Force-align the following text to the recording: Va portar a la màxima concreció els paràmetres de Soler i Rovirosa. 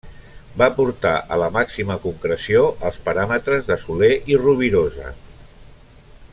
Va 0.61 0.67
portar 0.77 1.11
a 1.35 1.37
la 1.41 1.49
màxima 1.57 1.97
concreció 2.07 2.63
els 2.91 2.97
paràmetres 3.09 3.69
de 3.69 3.79
Soler 3.85 4.13
i 4.35 4.41
Rovirosa. 4.47 5.17